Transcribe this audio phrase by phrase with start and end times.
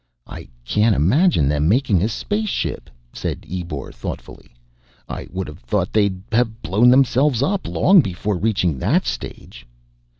[0.25, 4.55] "I can't imagine them making a spaceship," said Ebor thoughtfully.
[5.07, 9.67] "I would have thought they'd have blown themselves up long before reaching that stage."